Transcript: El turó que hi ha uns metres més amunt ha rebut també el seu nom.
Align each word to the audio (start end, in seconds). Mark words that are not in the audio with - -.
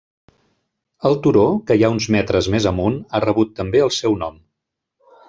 El 1.09 1.17
turó 1.27 1.43
que 1.67 1.77
hi 1.79 1.85
ha 1.87 1.91
uns 1.97 2.07
metres 2.17 2.49
més 2.55 2.67
amunt 2.71 2.97
ha 3.13 3.21
rebut 3.29 3.53
també 3.61 3.85
el 3.89 3.93
seu 3.99 4.17
nom. 4.23 4.41